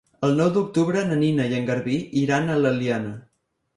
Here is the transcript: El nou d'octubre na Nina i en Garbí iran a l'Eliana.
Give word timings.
El 0.27 0.31
nou 0.37 0.47
d'octubre 0.55 1.03
na 1.11 1.17
Nina 1.19 1.45
i 1.51 1.55
en 1.59 1.67
Garbí 1.67 1.99
iran 2.23 2.51
a 2.51 2.57
l'Eliana. 2.63 3.13